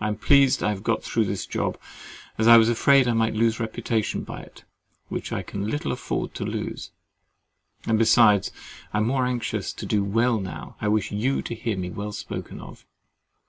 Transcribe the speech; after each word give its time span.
I 0.00 0.08
am 0.08 0.16
pleased 0.16 0.64
I 0.64 0.70
have 0.70 0.82
got 0.82 1.04
through 1.04 1.26
this 1.26 1.46
job, 1.46 1.78
as 2.38 2.48
I 2.48 2.56
was 2.56 2.68
afraid 2.68 3.06
I 3.06 3.12
might 3.12 3.34
lose 3.36 3.60
reputation 3.60 4.24
by 4.24 4.40
it 4.40 4.64
(which 5.10 5.32
I 5.32 5.42
can 5.44 5.70
little 5.70 5.92
afford 5.92 6.34
to 6.34 6.44
lose)—and 6.44 7.96
besides, 8.00 8.50
I 8.92 8.98
am 8.98 9.06
more 9.06 9.26
anxious 9.26 9.72
to 9.74 9.86
do 9.86 10.02
well 10.02 10.40
now, 10.40 10.74
as 10.80 10.86
I 10.86 10.88
wish 10.88 11.12
you 11.12 11.40
to 11.42 11.54
hear 11.54 11.76
me 11.76 11.88
well 11.88 12.10
spoken 12.10 12.58
of. 12.60 12.84